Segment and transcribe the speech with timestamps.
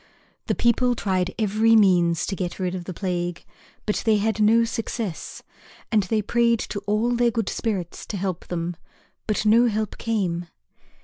[0.47, 3.45] The people tried every means to get rid of the plague,
[3.85, 5.43] but they had no success.
[5.91, 8.75] And they prayed to all their good spirits to help them,
[9.27, 10.47] but no help came.